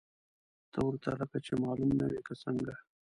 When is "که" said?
2.27-2.33